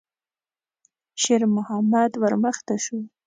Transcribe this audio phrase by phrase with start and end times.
[1.21, 2.97] شېرمحمد ور مخته شو.